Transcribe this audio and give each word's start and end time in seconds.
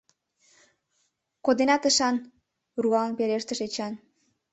—Кодена 1.45 1.75
тышан!— 1.81 2.15
руалын 2.81 3.13
пелештыш 3.19 3.59
Эчан. 3.65 3.93